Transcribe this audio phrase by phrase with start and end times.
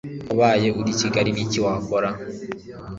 [0.33, 2.09] ubaye uri kigali niki wakora